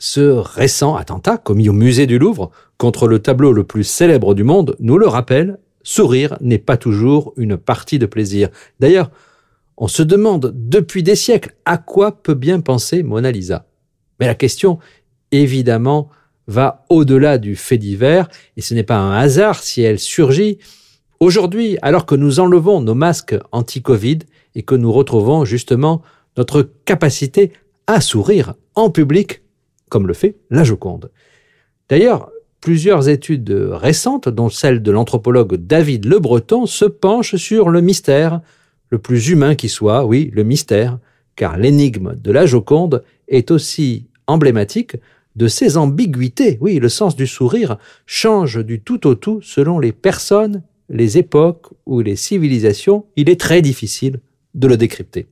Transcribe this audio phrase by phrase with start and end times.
[0.00, 4.42] ce récent attentat commis au musée du Louvre contre le tableau le plus célèbre du
[4.42, 8.48] monde, nous le rappelle sourire n'est pas toujours une partie de plaisir.
[8.80, 9.10] D'ailleurs,
[9.76, 13.66] on se demande depuis des siècles à quoi peut bien penser Mona Lisa?
[14.18, 14.78] Mais la question,
[15.32, 16.08] évidemment,
[16.46, 20.58] va au-delà du fait divers, et ce n'est pas un hasard si elle surgit
[21.20, 24.20] aujourd'hui, alors que nous enlevons nos masques anti-Covid
[24.54, 26.02] et que nous retrouvons justement
[26.36, 27.52] notre capacité
[27.86, 29.42] à sourire en public,
[29.90, 31.10] comme le fait la Joconde.
[31.90, 37.80] D'ailleurs, Plusieurs études récentes, dont celle de l'anthropologue David Le Breton, se penchent sur le
[37.80, 38.42] mystère,
[38.90, 40.98] le plus humain qui soit, oui, le mystère,
[41.36, 44.96] car l'énigme de la Joconde est aussi emblématique
[45.36, 46.58] de ses ambiguïtés.
[46.60, 51.68] Oui, le sens du sourire change du tout au tout selon les personnes, les époques
[51.86, 53.06] ou les civilisations.
[53.16, 54.20] Il est très difficile
[54.54, 55.28] de le décrypter.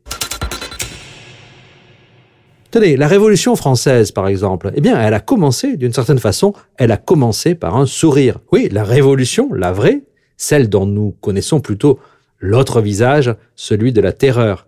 [2.70, 6.92] Tenez, la Révolution française, par exemple, eh bien, elle a commencé, d'une certaine façon, elle
[6.92, 8.41] a commencé par un sourire.
[8.52, 10.02] Oui, la Révolution, la vraie,
[10.36, 11.98] celle dont nous connaissons plutôt
[12.41, 14.66] l'autre visage, celui de la terreur.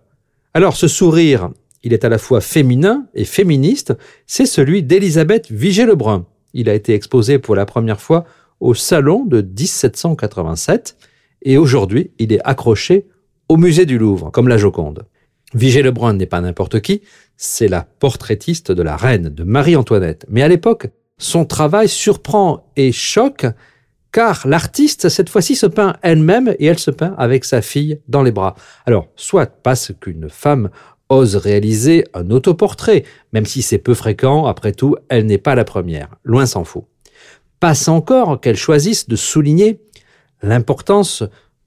[0.55, 1.51] Alors, ce sourire,
[1.83, 3.93] il est à la fois féminin et féministe,
[4.25, 6.25] c'est celui d'Élisabeth Vigée-Lebrun.
[6.55, 8.25] Il a été exposé pour la première fois
[8.59, 10.97] au Salon de 1787
[11.43, 13.05] et aujourd'hui, il est accroché
[13.47, 15.05] au musée du Louvre, comme la Joconde.
[15.53, 17.01] Vigée Lebrun n'est pas n'importe qui,
[17.43, 20.27] c'est la portraitiste de la reine, de Marie-Antoinette.
[20.29, 23.47] Mais à l'époque, son travail surprend et choque,
[24.11, 28.21] car l'artiste, cette fois-ci, se peint elle-même et elle se peint avec sa fille dans
[28.21, 28.53] les bras.
[28.85, 30.69] Alors, soit parce qu'une femme
[31.09, 35.63] ose réaliser un autoportrait, même si c'est peu fréquent, après tout, elle n'est pas la
[35.63, 36.87] première, loin s'en faut.
[37.59, 39.81] Passe encore qu'elle choisisse de souligner
[40.43, 41.23] l'importance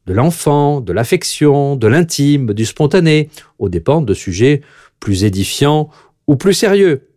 [0.06, 4.60] de l'enfant, de l'affection, de l'intime, du spontané, aux dépens de sujets
[5.00, 5.90] plus édifiants
[6.26, 7.08] ou plus sérieux.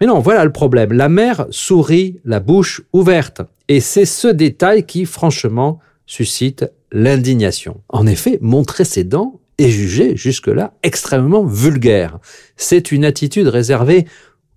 [0.00, 0.92] Mais non, voilà le problème.
[0.92, 3.42] La mère sourit la bouche ouverte.
[3.68, 7.80] Et c'est ce détail qui, franchement, suscite l'indignation.
[7.88, 12.18] En effet, montrer ses dents est jugé jusque-là extrêmement vulgaire.
[12.56, 14.06] C'est une attitude réservée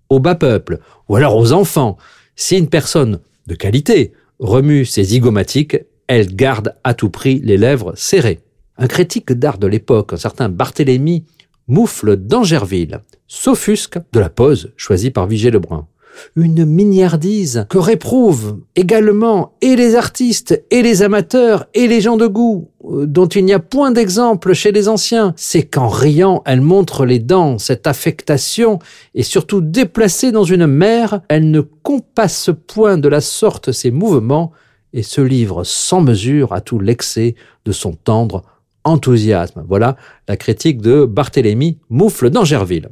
[0.09, 0.79] au bas peuple,
[1.09, 1.97] ou alors aux enfants.
[2.35, 7.94] Si une personne de qualité remue ses zygomatiques, elle garde à tout prix les lèvres
[7.95, 8.40] serrées.
[8.78, 11.24] Un critique d'art de l'époque, un certain Barthélemy
[11.68, 15.88] Moufle d'Angerville, s'offusque de la pose choisie par Vigée Lebrun.
[16.36, 22.28] Une miniardise que réprouvent également et les artistes, et les amateurs, et les gens de
[22.28, 25.34] goût, euh, dont il n'y a point d'exemple chez les anciens.
[25.36, 28.80] C'est qu'en riant, elle montre les dents, cette affectation,
[29.16, 34.52] et surtout déplacée dans une mer, elle ne compasse point de la sorte ses mouvements,
[34.94, 38.44] et se livre sans mesure à tout l'excès de son tendre
[38.85, 39.66] enthousiasme.
[39.68, 39.97] Voilà
[40.28, 42.90] la critique de Barthélemy Moufle d'Angerville.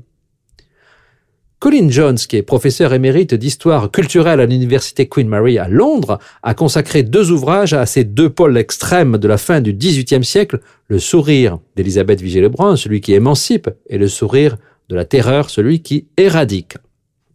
[1.64, 6.54] Colin Jones, qui est professeur émérite d'histoire culturelle à l'université Queen Mary à Londres, a
[6.54, 10.60] consacré deux ouvrages à ces deux pôles extrêmes de la fin du XVIIIe siècle,
[10.90, 14.58] le sourire d'Elisabeth Vigée-Lebrun, celui qui émancipe, et le sourire
[14.90, 16.76] de la terreur, celui qui éradique.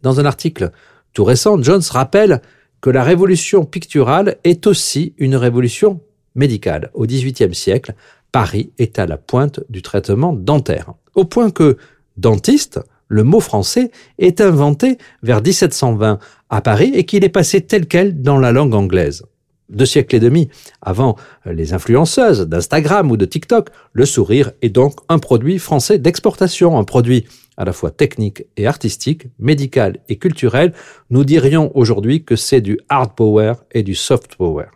[0.02, 0.72] Dans un article
[1.14, 2.42] tout récent, Jones rappelle
[2.82, 6.02] que la révolution picturale est aussi une révolution
[6.34, 6.90] médicale.
[6.92, 7.94] Au XVIIIe siècle,
[8.38, 10.92] Paris est à la pointe du traitement dentaire.
[11.16, 11.76] Au point que
[12.16, 12.78] dentiste,
[13.08, 13.90] le mot français,
[14.20, 18.74] est inventé vers 1720 à Paris et qu'il est passé tel quel dans la langue
[18.74, 19.24] anglaise.
[19.70, 20.50] Deux siècles et demi
[20.80, 21.16] avant
[21.46, 26.84] les influenceuses d'Instagram ou de TikTok, le sourire est donc un produit français d'exportation, un
[26.84, 30.74] produit à la fois technique et artistique, médical et culturel,
[31.10, 34.66] nous dirions aujourd'hui que c'est du hard power et du soft power.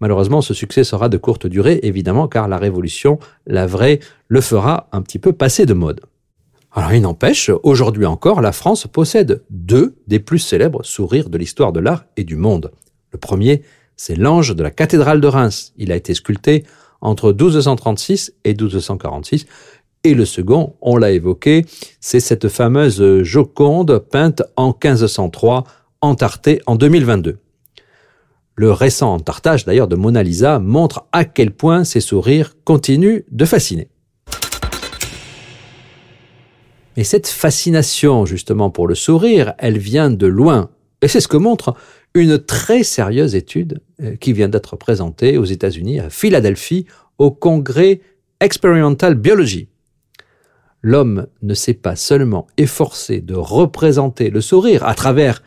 [0.00, 4.88] Malheureusement, ce succès sera de courte durée, évidemment, car la révolution, la vraie, le fera
[4.92, 6.00] un petit peu passer de mode.
[6.72, 11.72] Alors il n'empêche, aujourd'hui encore, la France possède deux des plus célèbres sourires de l'histoire
[11.72, 12.72] de l'art et du monde.
[13.12, 13.62] Le premier,
[13.96, 15.72] c'est l'ange de la cathédrale de Reims.
[15.76, 16.64] Il a été sculpté
[17.00, 19.46] entre 1236 et 1246
[20.04, 21.64] et le second, on l'a évoqué,
[21.98, 25.64] c'est cette fameuse Joconde peinte en 1503,
[26.02, 27.38] entartée en 2022.
[28.56, 33.44] Le récent entartage d'ailleurs de Mona Lisa montre à quel point ses sourires continuent de
[33.44, 33.88] fasciner.
[36.96, 40.70] Mais cette fascination justement pour le sourire, elle vient de loin.
[41.02, 41.74] Et c'est ce que montre
[42.14, 46.86] une très sérieuse étude euh, qui vient d'être présentée aux États-Unis, à Philadelphie,
[47.18, 48.00] au congrès
[48.40, 49.68] Experimental Biology.
[50.82, 55.42] L'homme ne s'est pas seulement efforcé de représenter le sourire à travers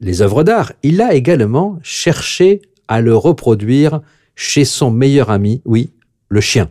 [0.00, 4.00] les œuvres d'art, il a également cherché à le reproduire
[4.34, 5.90] chez son meilleur ami, oui,
[6.28, 6.70] le chien.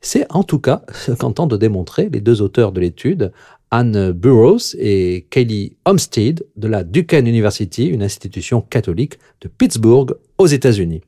[0.00, 3.32] C'est en tout cas ce qu'entendent démontrer les deux auteurs de l'étude,
[3.70, 10.46] Anne Burroughs et Kelly Homestead de la Duquesne University, une institution catholique de Pittsburgh aux
[10.46, 11.00] États-Unis.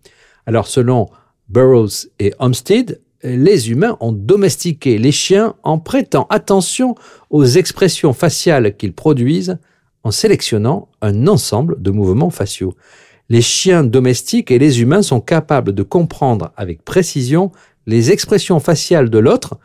[0.47, 1.07] Alors selon
[1.49, 6.95] Burroughs et Homestead, les humains ont domestiqué les chiens en prêtant attention
[7.31, 9.59] aux expressions faciales qu'ils produisent
[10.07, 12.77] en sélectionnant un ensemble de mouvements faciaux.
[13.29, 17.51] Les chiens domestiques et les humains sont capables de comprendre avec précision
[17.89, 19.59] les expressions faciales de l'autre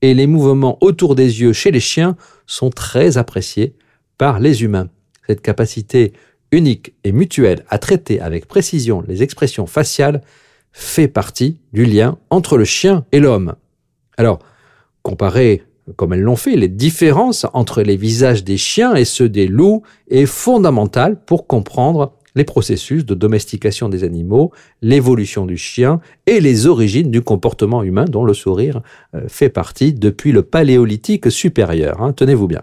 [0.00, 2.16] et les mouvements autour des yeux chez les chiens
[2.46, 3.74] sont très appréciés
[4.18, 4.88] par les humains.
[5.26, 6.12] Cette capacité
[6.52, 10.22] unique et mutuelle à traiter avec précision les expressions faciales
[10.70, 13.56] fait partie du lien entre le chien et l'homme.
[14.16, 14.38] Alors,
[15.02, 15.64] comparé
[15.96, 19.82] comme elles l'ont fait, les différences entre les visages des chiens et ceux des loups
[20.08, 26.66] est fondamentale pour comprendre les processus de domestication des animaux, l'évolution du chien et les
[26.66, 28.80] origines du comportement humain dont le sourire
[29.14, 32.00] euh, fait partie depuis le paléolithique supérieur.
[32.00, 32.62] Hein, tenez-vous bien.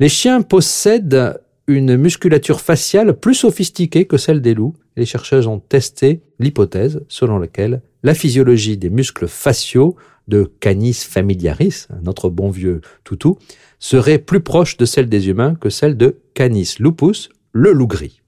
[0.00, 4.74] Les chiens possèdent une musculature faciale plus sophistiquée que celle des loups.
[4.96, 9.96] Les chercheurs ont testé l'hypothèse selon laquelle la physiologie des muscles faciaux
[10.28, 13.38] de Canis familiaris, notre bon vieux toutou,
[13.78, 18.20] serait plus proche de celle des humains que celle de Canis lupus, le loup gris.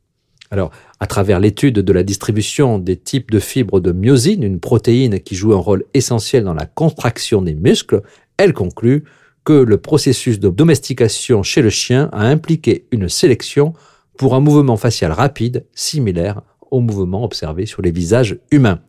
[0.50, 5.20] Alors, à travers l'étude de la distribution des types de fibres de myosine, une protéine
[5.20, 8.02] qui joue un rôle essentiel dans la contraction des muscles,
[8.36, 9.04] elle conclut
[9.52, 13.74] le processus de domestication chez le chien a impliqué une sélection
[14.16, 18.80] pour un mouvement facial rapide similaire au mouvement observé sur les visages humains.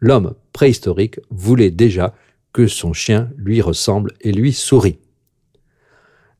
[0.00, 2.14] L'homme préhistorique voulait déjà
[2.52, 4.98] que son chien lui ressemble et lui sourit.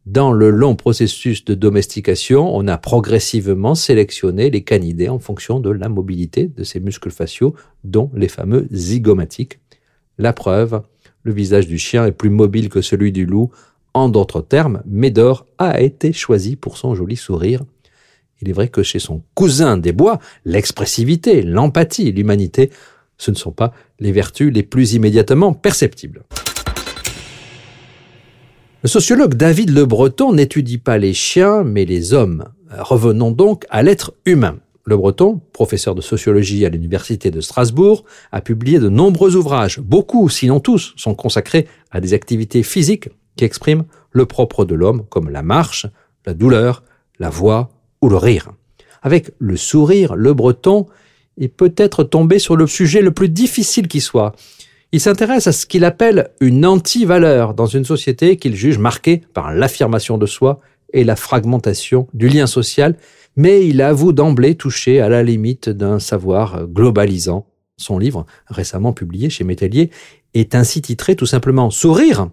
[0.07, 5.71] Dans le long processus de domestication, on a progressivement sélectionné les canidés en fonction de
[5.71, 7.55] la mobilité de ces muscles faciaux,
[7.85, 9.61] dont les fameux zygomatiques.
[10.19, 10.83] La preuve,
[11.25, 13.51] le visage du chien est plus mobile que celui du loup.
[13.95, 17.65] En d'autres termes, Médor a été choisi pour son joli sourire.
[18.41, 22.71] Il est vrai que chez son cousin des bois, l'expressivité, l'empathie, l'humanité,
[23.17, 26.25] ce ne sont pas les vertus les plus immédiatement perceptibles.
[28.83, 32.45] Le sociologue David Le Breton n'étudie pas les chiens, mais les hommes.
[32.71, 34.59] Revenons donc à l'être humain.
[34.87, 39.81] Le Breton, professeur de sociologie à l'Université de Strasbourg, a publié de nombreux ouvrages.
[39.81, 45.05] Beaucoup, sinon tous, sont consacrés à des activités physiques qui expriment le propre de l'homme,
[45.09, 45.87] comme la marche,
[46.27, 46.83] la douleur,
[47.19, 47.71] la voix
[48.03, 48.53] ou le rire.
[49.03, 50.87] Avec le sourire, le Breton
[51.39, 54.33] est peut-être tombé sur le sujet le plus difficile qui soit.
[54.93, 59.53] Il s'intéresse à ce qu'il appelle une anti-valeur dans une société qu'il juge marquée par
[59.53, 60.61] l'affirmation de soi
[60.95, 62.97] et la fragmentation du lien social,
[63.37, 67.47] mais il avoue d'emblée toucher à la limite d'un savoir globalisant.
[67.77, 69.91] Son livre, récemment publié chez Métellier,
[70.33, 72.31] est ainsi titré tout simplement Sourire,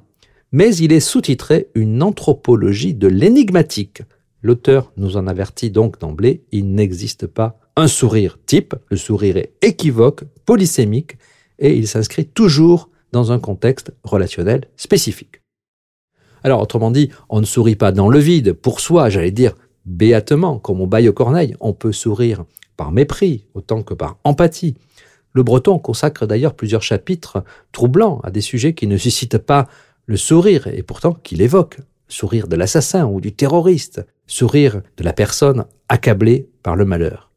[0.52, 4.04] mais il est sous-titré Une anthropologie de l'énigmatique.
[4.44, 9.54] L'auteur nous en avertit donc d'emblée, il n'existe pas un sourire type, le sourire est
[9.62, 11.18] équivoque, polysémique,
[11.58, 15.41] et il s'inscrit toujours dans un contexte relationnel spécifique.
[16.44, 19.54] Alors, autrement dit, on ne sourit pas dans le vide, pour soi, j'allais dire
[19.86, 21.56] béatement, comme on baille aux corneilles.
[21.60, 22.46] On peut sourire
[22.78, 24.76] par mépris, autant que par empathie.
[25.34, 29.68] Le breton consacre d'ailleurs plusieurs chapitres troublants à des sujets qui ne suscitent pas
[30.06, 31.78] le sourire, et pourtant qu'il évoque.
[32.08, 37.32] Sourire de l'assassin ou du terroriste, sourire de la personne accablée par le malheur.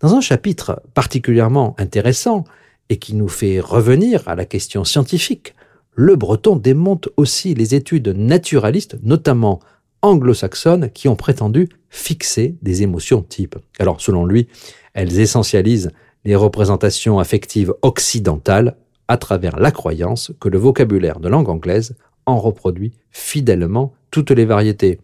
[0.00, 2.44] Dans un chapitre particulièrement intéressant,
[2.90, 5.54] et qui nous fait revenir à la question scientifique,
[6.00, 9.58] le breton démonte aussi les études naturalistes, notamment
[10.00, 13.56] anglo-saxonnes, qui ont prétendu fixer des émotions types.
[13.80, 14.46] Alors, selon lui,
[14.94, 15.90] elles essentialisent
[16.24, 18.76] les représentations affectives occidentales
[19.08, 24.44] à travers la croyance que le vocabulaire de langue anglaise en reproduit fidèlement toutes les
[24.44, 25.00] variétés.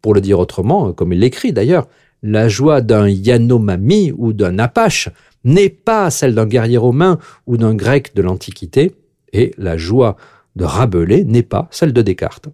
[0.00, 1.88] Pour le dire autrement, comme il l'écrit d'ailleurs,
[2.22, 5.10] la joie d'un Yanomami ou d'un Apache
[5.44, 8.94] n'est pas celle d'un guerrier romain ou d'un grec de l'Antiquité,
[9.34, 10.16] et la joie
[10.58, 12.48] de Rabelais n'est pas celle de Descartes.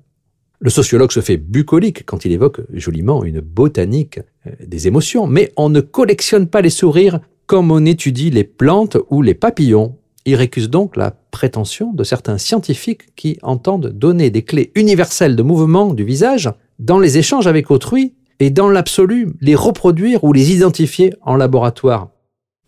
[0.60, 5.52] Le sociologue se fait bucolique quand il évoque joliment une botanique euh, des émotions, mais
[5.56, 9.96] on ne collectionne pas les sourires comme on étudie les plantes ou les papillons.
[10.26, 15.42] Il récuse donc la prétention de certains scientifiques qui entendent donner des clés universelles de
[15.42, 20.52] mouvement du visage dans les échanges avec autrui et dans l'absolu, les reproduire ou les
[20.52, 22.08] identifier en laboratoire.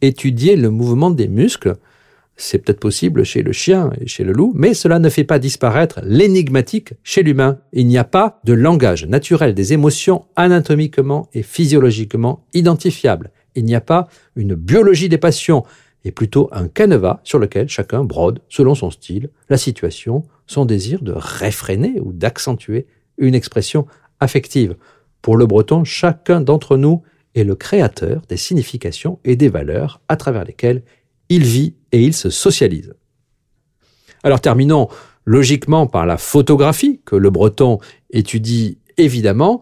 [0.02, 1.76] Étudier le mouvement des muscles,
[2.36, 5.38] c'est peut-être possible chez le chien et chez le loup, mais cela ne fait pas
[5.38, 7.58] disparaître l'énigmatique chez l'humain.
[7.72, 13.30] Il n'y a pas de langage naturel des émotions anatomiquement et physiologiquement identifiable.
[13.54, 15.64] Il n'y a pas une biologie des passions,
[16.06, 21.02] et plutôt un canevas sur lequel chacun brode, selon son style, la situation, son désir
[21.02, 22.86] de réfréner ou d'accentuer
[23.18, 23.86] une expression
[24.20, 24.76] affective.
[25.20, 27.02] Pour le breton, chacun d'entre nous
[27.34, 30.82] est le créateur des significations et des valeurs à travers lesquelles
[31.28, 32.94] il vit et il se socialise.
[34.22, 34.88] Alors terminons
[35.24, 37.78] logiquement par la photographie que le breton
[38.10, 39.60] étudie évidemment.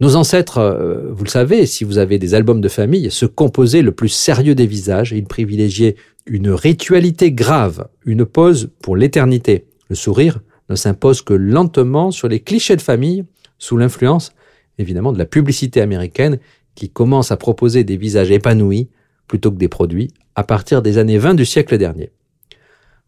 [0.00, 3.82] Nos ancêtres, euh, vous le savez, si vous avez des albums de famille, se composaient
[3.82, 5.96] le plus sérieux des visages ils privilégiaient
[6.26, 9.66] une ritualité grave, une pose pour l'éternité.
[9.88, 13.24] Le sourire ne s'impose que lentement sur les clichés de famille,
[13.58, 14.32] sous l'influence
[14.78, 16.38] évidemment de la publicité américaine
[16.74, 18.88] qui commence à proposer des visages épanouis
[19.28, 22.10] plutôt que des produits à partir des années 20 du siècle dernier.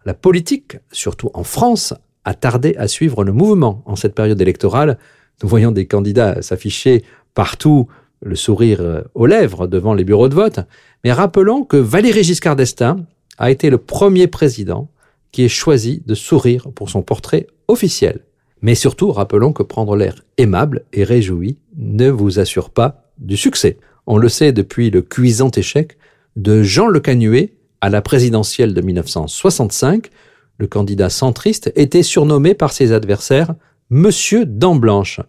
[0.04, 4.99] La politique, surtout en France, a tardé à suivre le mouvement en cette période électorale.
[5.42, 7.04] Nous voyons des candidats s'afficher
[7.35, 7.88] partout
[8.23, 10.61] le sourire euh, aux lèvres devant les bureaux de vote.
[11.04, 13.04] Mais rappelons que Valéry Giscard d'Estaing
[13.38, 14.88] a été le premier président
[15.33, 18.21] qui ait choisi de sourire pour son portrait officiel.
[18.62, 23.78] Mais surtout, rappelons que prendre l'air aimable et réjoui ne vous assure pas du succès.
[24.06, 25.99] On le sait depuis le cuisant échec
[26.37, 30.11] de Jean Le Canuet à la présidentielle de 1965,
[30.59, 33.55] le candidat centriste était surnommé par ses adversaires
[33.90, 35.21] Monsieur Dent Blanche.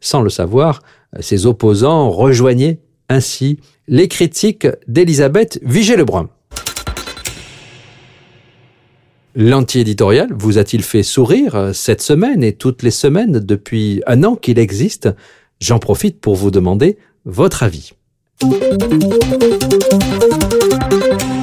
[0.00, 0.82] Sans le savoir,
[1.20, 6.28] ses opposants rejoignaient ainsi les critiques d'Elisabeth Vigée-Lebrun.
[9.34, 14.58] L'anti-éditorial vous a-t-il fait sourire cette semaine et toutes les semaines depuis un an qu'il
[14.58, 15.08] existe?
[15.60, 17.92] J'en profite pour vous demander votre avis.
[18.40, 18.62] Thank
[21.22, 21.37] you.